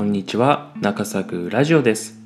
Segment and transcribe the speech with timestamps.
[0.00, 2.18] こんにちは中作ラジオです。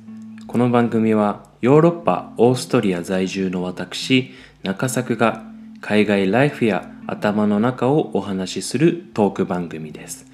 [0.47, 4.31] この番組はヨーロッパオーストリア在住の私
[4.63, 5.43] 中作が
[5.81, 10.25] 海外ライフや頭の中をお話しするトーク番組です。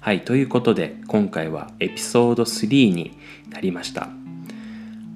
[0.00, 3.16] はいということで今回はエピソード3に
[3.48, 4.10] なりました。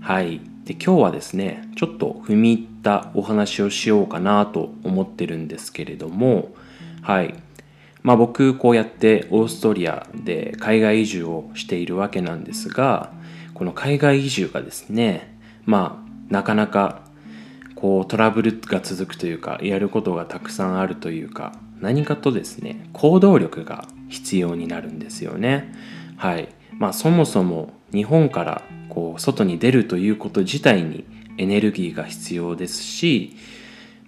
[0.01, 6.55] はいで今日はですねちょっと踏み入ったお話をしようかなと思ってるんですけれども
[7.03, 7.35] はい
[8.07, 13.13] まあ、僕こうやってオーストリアで海外移住をしているわけなんですが
[13.53, 17.03] この海外移住がですねまあなかなか
[17.75, 25.75] こうトラブルが続くというかやることがたくさんあるというか何かとですね行動力が必要になるんですよね。
[26.17, 26.49] はい。
[26.79, 31.05] まあそもそも日本からこう外に出るということ自体に
[31.39, 33.37] エネルギーが必要ですし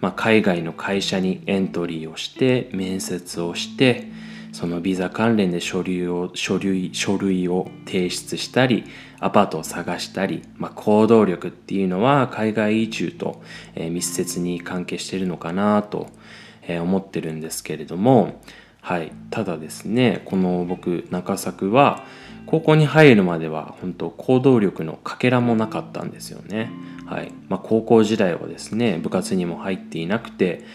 [0.01, 4.07] まあ、海外の会社にエントリーをして面接をして
[4.51, 8.85] そのビザ関連で書類を書類書類を提出したり
[9.19, 13.41] アパートを探したり、まあ、行動力っていうのは海外移住と、
[13.75, 16.07] え、密接に関係してるのかなと、
[16.63, 18.41] え、思ってるんですけれども、
[18.81, 22.03] はい、ただですねこの僕中作は
[22.49, 26.71] 高校に入るまでは本当行動力のかけらもなかったんですよね。
[27.05, 30.65] はいまあ、高校時代はですね部活にも入っていなくて、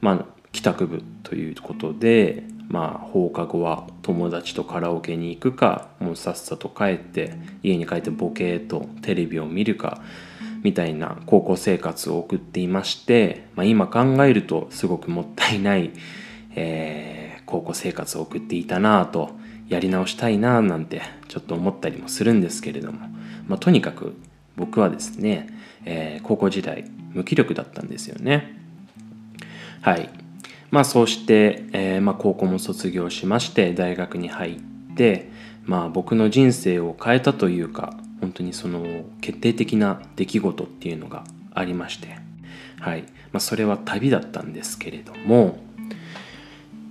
[0.00, 10.02] まあ、帰宅部ということで、まあ、放課後は友達とカラオケに行くかもうさっさと帰って家に帰ってボケーとテレビを見るか
[10.64, 15.92] みたいな高校生活を送っていまして、まあ、今考えるとすごくもったいない、
[16.56, 19.39] えー、高校生活を送っていたなぁと
[19.70, 22.98] やり直したいななんてちょっと思ったりもするんですけれども、
[23.48, 24.14] まあ、とにかく
[24.56, 25.48] 僕はですね
[25.84, 28.56] えー、高校時代無気力だったんですよね。
[29.82, 30.10] はい。
[30.70, 34.60] まあそうして、えーまあ、高校も卒業しまして大学に入っ
[34.94, 35.28] て
[35.64, 42.18] まあ僕の人生を変えたというか本当にその決定的な出来事っていうのがありまして。
[42.78, 43.02] はい。
[43.32, 45.58] まあそれは旅だったんですけれども。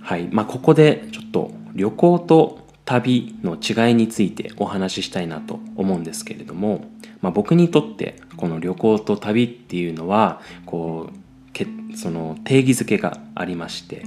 [0.02, 0.28] はい。
[0.30, 2.59] まあここでちょっと旅行と
[2.90, 6.90] 旅の違いについてお話ししたいなと思うんですけれども
[7.20, 14.04] まあ、僕にとってこの旅行と旅っていうのはこうけその定義づけがありまして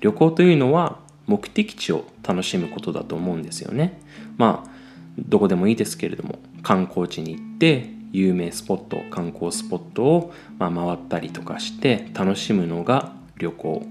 [0.00, 4.00] 旅行というのは目的地を楽しむことだと思うんですよね。
[4.36, 4.70] まあ
[5.18, 13.86] どこでもいいですけれども観光地に行って有名スポット観光スポットをまあ回ったりとかして楽しむのが旅行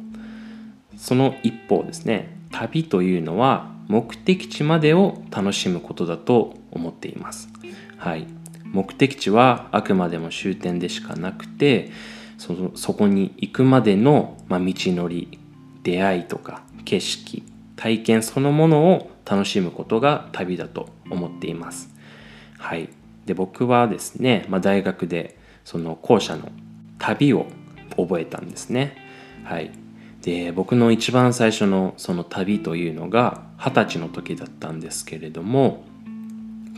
[0.97, 7.49] その一方ですね旅というのは目的地までを楽しむことだと思っています
[7.97, 8.25] はい
[8.63, 11.91] 目的地はあくまでも終点でしかなくて
[12.37, 15.39] そのそこに行くまでの、まあ、道のり
[15.83, 17.43] 出会いとか景色
[17.75, 21.89] 体験そのものを楽しむことが旅だと思っています。
[22.57, 22.89] はい、
[23.25, 26.49] で僕はですね、まあ、大学でその校舎の
[26.97, 27.45] 旅を
[27.95, 28.97] 覚えたんですね。
[29.45, 29.71] はい、
[30.21, 35.83] で僕の一番最初のその旅というのが二十歳の時だったんですけれども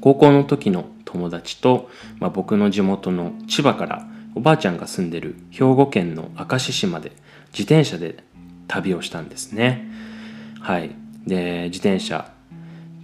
[0.02, 7.12] 高校の時の友達と、まあ、僕の地元の千葉からおばあちゃんが住んでる兵庫県の明石市まで
[7.52, 8.24] 自転車で
[8.68, 9.90] 旅をしたんですね。
[10.62, 10.92] はい。
[11.28, 12.32] で、自転車、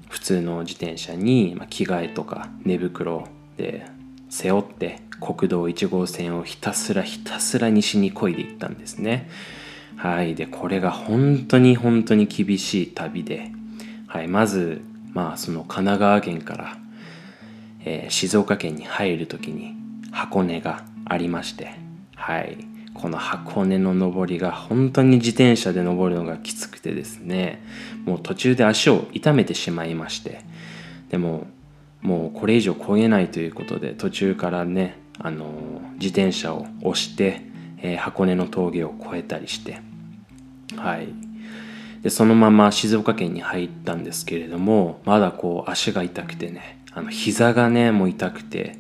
[0.10, 3.28] 普通の自転車に、まあ、着替えとか寝袋
[3.58, 3.86] で
[4.30, 9.30] 背負って国道1号線をひたすらひたすら西に漕いでいったんですね。
[9.98, 10.36] はい。
[10.36, 13.52] で、これが本当に本当に厳しい旅で、
[14.08, 14.28] はい。
[14.28, 14.82] まず、
[15.14, 16.78] まあ、その神奈川県から
[17.90, 19.74] えー、静岡県に入る時に
[20.12, 21.72] 箱根がありまして
[22.16, 22.58] はい
[22.94, 27.64] この箱根の登りが本当に自転車で登るのがきつくてですね
[28.06, 30.42] もう途中で足を痛めてしまいまして
[31.10, 31.48] でも
[32.02, 35.46] もうこれ以上漕げないということで途中からねあの
[35.94, 37.42] 自転車を押して、
[37.78, 39.80] えー、箱根の峠を越えたりして
[40.76, 41.08] はい
[42.04, 48.78] でそのまま静岡県に入ったんですけれどもまだこう足が痛くてねあの膝がねもう痛くて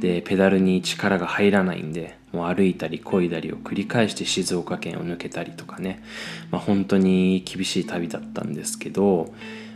[0.00, 6.02] でペダルに力が入らないんでもう歩いたり漕いだりを繰り返して静岡県を抜けたりとかね、
[6.50, 9.34] まあ、本当に厳しい旅だったんですけど、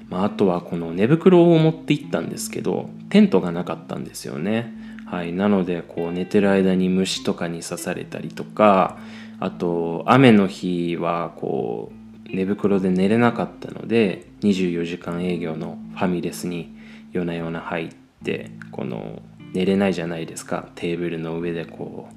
[0.08, 4.72] まあ、あとはこの寝袋を持って行ったんですけどテントがなかったんですよね。
[5.06, 8.99] はい、なのでこう寝てる間に虫とかに刺されたりとか
[9.38, 16.76] あと雨の日はこう寝袋で寝れなかったので24時間営業のファミレスに
[17.12, 17.94] 夜な夜な入っ
[18.24, 19.22] てこの
[19.52, 20.68] 寝れないじゃないですか。
[20.74, 22.08] テーブルの上でこ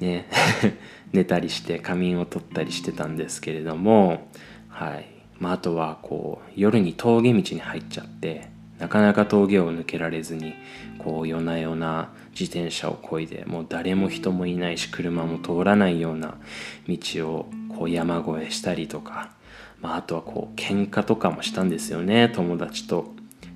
[0.00, 0.26] うね
[1.12, 4.28] 寝たりして仮眠を取ったりしてたんですけれども
[4.68, 5.06] はい、
[5.38, 8.48] まあ、あとはこう夜に峠道に入っちゃって
[8.78, 10.54] なかなか峠を抜けられずに
[10.98, 16.36] こう夜な夜な自転車をこいでもう誰も人もいないし車も通らないような
[16.88, 19.30] 道をこう山越えしたりとか、
[19.80, 22.28] まあ、あとはこう喧嘩とかもしたんですよね。
[22.28, 23.14] 友達と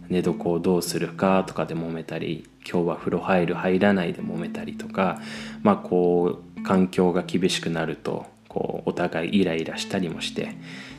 [0.09, 5.21] 寝床をどうするかとかで揉めたり今日は風呂入る入らないで揉めたりとか
[5.63, 10.57] まあこう環境が厳しくなるとこうお互いイライラしたりもして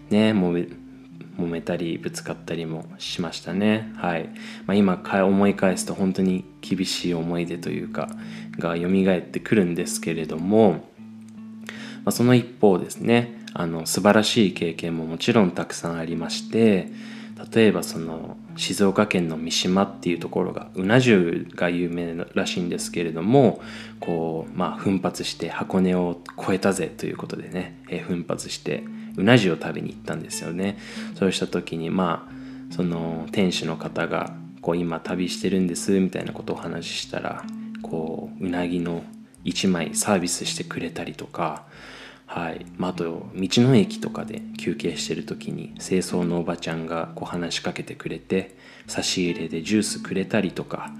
[0.09, 0.67] ね揉め
[1.41, 3.91] 揉めたりぶつかったりもしましたね。
[3.97, 4.29] はい、
[4.65, 8.09] まあ、今思い返すと本当に厳しい思い出というか
[8.57, 10.77] が蘇ってくるんですけれども、ま
[12.05, 16.89] あ、その一方ですねあの素晴らしい経験ももちろんたくさんありまして
[17.53, 23.61] 例えばその静岡県の三島っていうところがうな重が有名らしいんですけれども
[23.99, 28.83] こうまあ奮発して箱根を越えたぜということでね、え、奮発して
[29.15, 30.77] うな重を食べに行ったんですよね。
[31.15, 37.43] そうした時にまあその店主の方がこう今旅してるんですみたいなことをお話ししたら
[37.81, 39.03] こううなぎの
[39.43, 41.65] 1枚サービスしてくれたりとか
[42.31, 42.65] はい。
[42.77, 48.55] まあ、あと道の駅とかで休憩してる時に清掃のおばちゃんがこう話しかけてくれて
[48.87, 50.93] 差し入れでジュースくれたりとか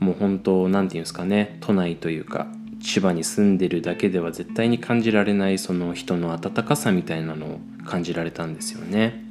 [0.00, 2.48] もう本当何て言うんですかね都内というか
[2.82, 9.28] 千葉に住んでるだけでは絶対に感じられないその人の温かさみたいなのを感じられたんですよね。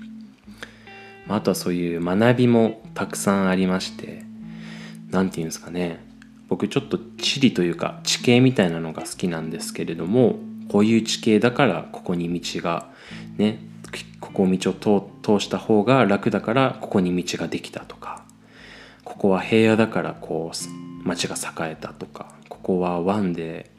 [1.29, 4.23] あ、とはそういう学びもたくさんありまして
[5.11, 5.99] 何て言うんですかね
[6.47, 10.39] 僕ちょっと地理というか地形みたいなのが好きなんですけれども
[10.69, 12.87] こういう地形だからここに道が
[13.37, 13.59] ね
[14.19, 18.23] ここ道を通した方が楽だからここに道ができたとか
[19.03, 22.33] ここは平野だからこう町が栄えたとか
[22.67, 23.71] ここは湾で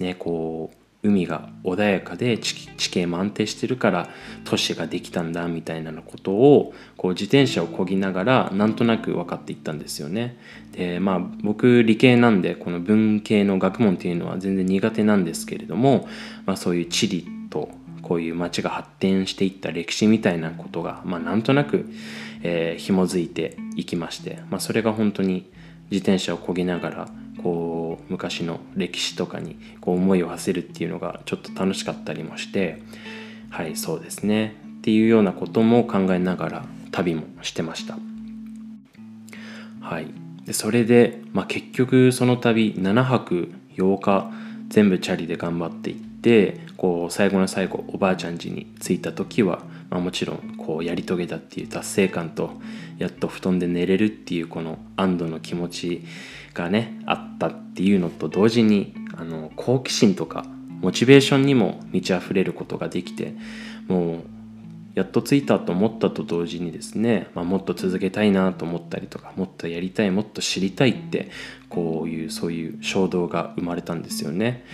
[0.00, 0.72] ねこ
[1.04, 4.08] う海が穏やかで地形も安定してるから
[4.44, 10.36] 都市ができたんだみたいなことをこう自転車をこぎながらなんとなく分かっていったんですよね。
[10.72, 16.08] でまあ僕理系なんでこの文系の学問っていうのは全然苦手なんですけれども、
[16.44, 17.68] まあ、そういう地理と
[18.02, 21.88] こういう街が発展していった歴史みたいなことが、まあ、なんとなく、
[22.42, 25.48] えー、紐づいていきまして、まあ、それが本当に
[25.92, 27.08] 自転車をこぎながら
[27.42, 32.82] こう昔の歴史とかにこう思いを馳せるっていうのがちょっと楽しかったりもして
[33.50, 34.56] はいそうですね。
[34.78, 37.98] っていうようなことも考えながら旅もしてました。
[39.80, 40.06] はい。
[40.44, 44.30] でそれで、まあ、結局その旅7泊8日
[44.68, 52.52] 全部チャリで頑張っていってこう最後の最後おばあちゃん家に着いた時は、まあ、もちろんこうやり遂げたっていう達成感と
[52.98, 56.04] やっと布団で寝れるっていうこの安堵の気持ち
[56.54, 60.44] がねあったっていうのと同時にあの好奇心とか
[60.80, 63.34] モチベーションにも満ち溢れることができて
[63.88, 64.20] もう
[64.94, 71.30] やっと着いたと思ったと同時にですね、まあ、もっと続けたいなと思ったりとかもっとやりたいもっと知りたいって
[71.70, 74.64] こういうそういう衝動が生まれたんですよね。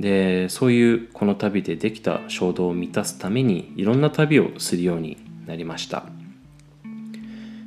[0.00, 5.16] でそういうこの旅でできた衝動を満たすためにいろんな旅をするように
[5.46, 6.04] なりました。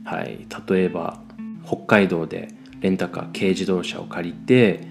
[0.04, 1.20] はい、例えば
[1.66, 2.50] 北海道で
[2.82, 4.82] レンタカー軽自動車を借りて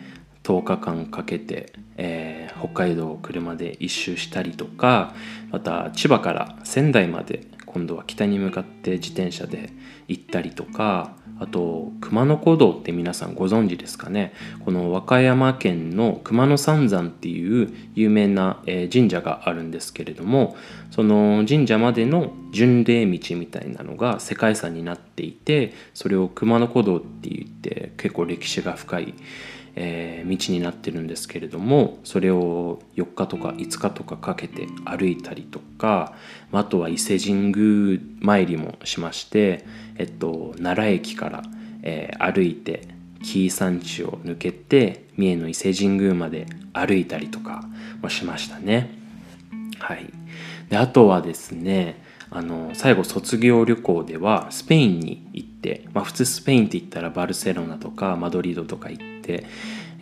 [0.42, 5.14] 10日間かけて、えー、北海道を車で一周したりとか
[5.50, 9.70] また千葉から仙台まで今度は北に向かって自転車で
[10.08, 14.32] 行ったりとかあと熊野古道って皆さんご存知ですかね。
[14.64, 18.62] この和歌山県の熊野三山っていう有名な、
[18.92, 20.56] 神社があるんですけれども
[20.90, 29.14] その神社までの巡礼道みたいなのが世界遺産になっていてそれを熊野古道って言って結構歴史が深い
[29.76, 36.14] えー、道になってるんですけれどもそれを4日とか5日とかかけて歩いたりとか
[36.52, 39.64] あとは伊勢神宮参りもしまして、
[39.96, 41.42] えっと、奈良駅から、
[41.82, 42.88] えー、歩いて
[43.22, 47.64] 紀伊山地を抜けて三重の伊勢神宮まで歩いたりとか
[48.00, 48.96] もしましたね。
[49.78, 50.10] はい、
[50.68, 59.46] であとはですねあの最後卒業旅行ではスペインに行って、まあ、普通スペインって言ったらバルセロナとかマドリードとか行って、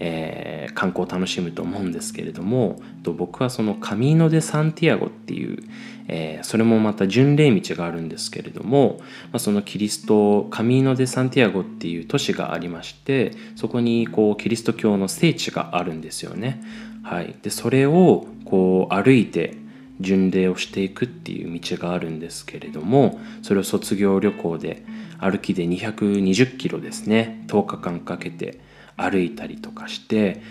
[0.01, 5.63] えー、観光を楽しむと思うんですけれども僕はそのカミーノ・デ・サンティアゴっていう、
[6.09, 16.61] えー、それもまた巡礼道があるんですけれども、まあ、そのキリストカミーノ・デ・サンティアゴっていう都市がありましてそこにこうキリスト教の聖地があるんですよね。
[17.05, 19.55] はい、でそれをこう歩いて
[20.01, 24.85] 巡礼をしていくっていう道があるんですけれどもそれを卒業旅行で
[25.19, 28.61] 歩きで220キロですね10日間かけて
[28.97, 30.43] 歩いたりとかして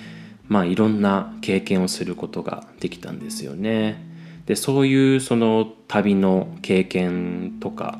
[0.48, 4.14] まあいろんな経験をすることができたんですよね。
[4.46, 8.00] でそういうその旅の経験とか、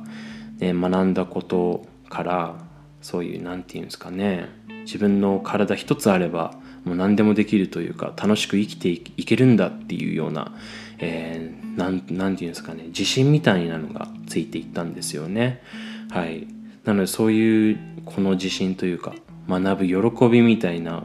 [0.60, 2.56] ね、学んだことから
[3.02, 4.50] そういう何て言うんですかね
[4.86, 10.54] 自分の体一つあればもう何でもできるというか楽しく生きていけるんだっていうような、
[11.00, 15.62] えー、なんて言うんですかね自信みたいなのがついていったんですよね。
[16.10, 16.48] はい、
[16.84, 19.14] なのでそういうこの自信というか
[19.50, 21.04] 学ぶ喜びみたいな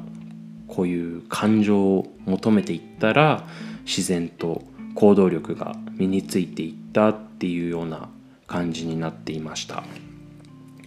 [0.68, 3.44] こういう感情を求めていったら
[3.85, 4.62] 自然と
[4.94, 8.09] 行動力が身についていったっていうような
[8.47, 9.82] 感じになっていました。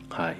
[0.09, 0.37] はい。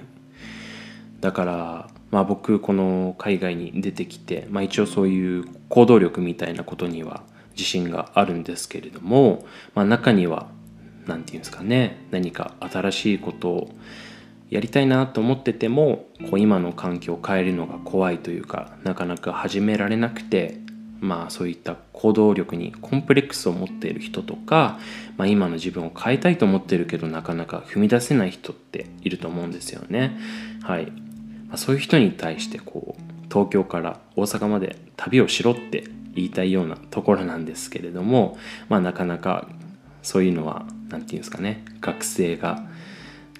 [1.20, 7.22] だからまあ僕この海外に出てきて、まあ、一応そういう行動力みたいなことには
[7.56, 10.48] 自信があるんですけれども、まあ、中には
[11.06, 13.74] 何て言うんですかね何か新しいことを
[14.50, 20.60] やりたいなと思っててもこう今の環境を変えるのが怖いというかなかなか始められなくて
[21.00, 24.78] まあそういった行動力にコンプレックスを持っている人とか、
[25.16, 30.16] まあ、今の自分を変えたいと思ってるけどなかなか踏み出せない人っていると思うんですよね。
[30.62, 30.86] はい。
[31.48, 35.84] まあ、そういう人に対してこう東京から大阪まで旅をしろって
[36.14, 39.48] 言いたいようなところなんですけれども、まあなかなか
[40.02, 42.64] そういうのは何て言うんですかね学生が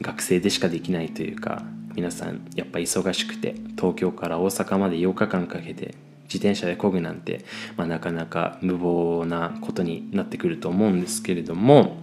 [0.01, 1.63] 学生でしかできないというか
[1.95, 7.45] 皆さんやっぱ忙しくて東京から大阪まで8日間かけて自転車で漕ぐなんて、
[7.77, 11.97] まあ、なかなか無謀なことになってくると思うんですけれども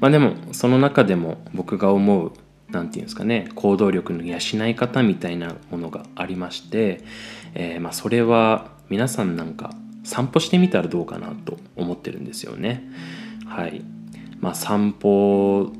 [0.00, 2.32] まあでもその中でも僕が思う
[2.70, 7.04] 何て言うんですかね行動力の養い方みたいなものがありまして、
[7.54, 9.74] えー、まあそれは皆さんなんか
[10.04, 12.82] 散歩してみたらどうかなと思ってるんですよね。
[13.46, 13.82] はい
[14.40, 15.72] まあ、散歩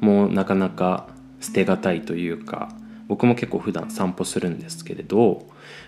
[0.00, 1.08] もなかなか
[1.40, 2.70] 捨てがたいというか
[3.08, 5.46] 僕も結構普段散歩するんですけれど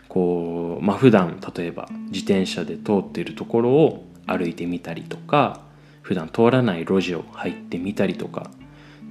[0.09, 5.61] こうまあ普段例えば自転車で通っているところを歩いてみたりとか
[6.01, 8.51] 普段通らない路地を入ってみたりとか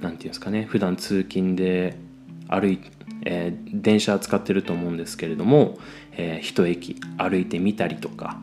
[0.00, 1.96] 言うんですかね普段通勤で
[2.52, 2.78] 歩い
[3.24, 5.78] えー、電車使ってると思うんですけれども、
[6.12, 8.40] えー、一駅歩いてみたりとか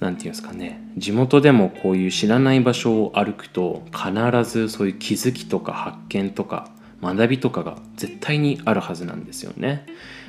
[0.00, 6.70] 何て言うんですかね地元でもこういう知らない場所を歩くと必ずそういう気づきとか発見とか
[7.02, 9.86] 学びとかが絶対にあるはずなんですよね。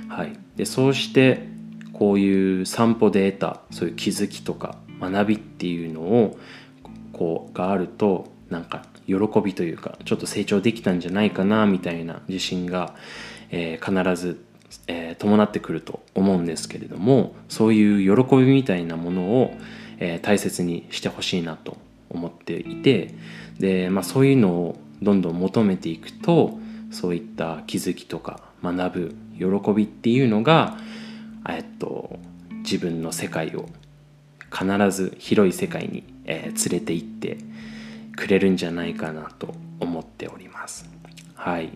[0.08, 1.48] はい、でそうして
[1.92, 6.38] こういう散歩で得たそういう気づきとか学びっていうのを
[7.12, 12.96] こうがあるとなんか喜びというかちょっと成長できたんじゃないかなみたいな自信が、
[13.50, 14.44] えー、必ず
[14.88, 19.54] えー、伴ってくると思うんですけれどもそういう喜びみたいなものを、
[20.00, 21.78] えー、大切にしてほしいなと
[22.10, 23.14] 思っていて
[23.60, 26.60] で、まあ、そういうのをどんどん求めていくと
[26.92, 30.78] そういった気づきとか学ぶ喜びっていうのが、
[31.50, 32.20] えっと、
[32.64, 33.68] 自分の世界を
[34.52, 37.38] 必ず広い世界に、え、連れて行って
[38.16, 40.90] くれるんじゃないかなと思っております。
[41.36, 41.72] はい。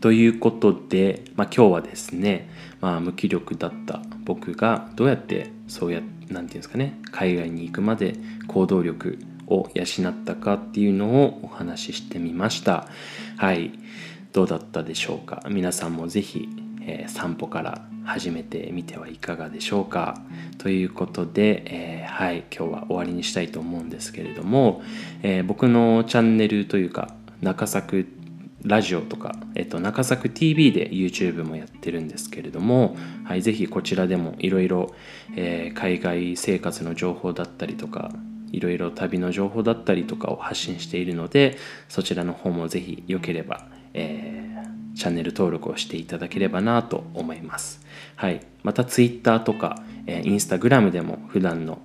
[0.00, 2.48] ということで、まあ、今日はですね、
[2.80, 8.14] まあ、無気力だった僕がどうやってそうや何て言うんですかね海外に行くまで
[8.46, 12.86] 行動力を養ったかっていうのをお話ししてみました。
[13.36, 13.72] はい。
[14.32, 15.42] どうだったでしょうか？
[15.50, 16.48] 皆さんも是非、
[16.82, 20.20] えー、散歩から始めてみてはいかがでしょうか。
[20.58, 24.82] ということで、えー、はい今日は終わりにしたいと思うんですけれども、
[25.22, 28.08] えー、僕のチャンネルというか中作
[28.64, 34.92] ラジオとか、えっと、中作 TV で YouTube もやってるんですけれども、はい、ぜひこちらでもいろいろ
[35.74, 38.10] 海外生活の情報だったりとか
[38.50, 41.56] いろいろ旅の情報だったりとかを発信しているので
[41.88, 44.49] そちらの方もぜひよければ、えー、
[44.94, 47.84] チャンネル登録をしていただければなと思います、
[48.16, 51.78] はい、また Twitter とか、えー、Instagram でも普段の、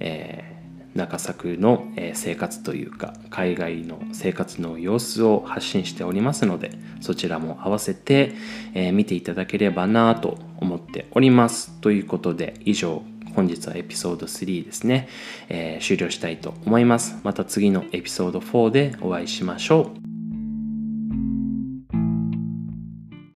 [0.00, 0.56] えー
[0.96, 8.32] 中作のえ生活というか海外の生活の様子を発信しておりますのでそちらも合わせて
[8.74, 11.70] え見ていただければなと思っております。
[11.80, 13.02] ということで以上
[13.34, 15.08] 本日はエピソード3ですね、
[15.50, 17.20] え、終了したいと思います。
[17.22, 20.05] また次のエピソード4でお会いしましょう。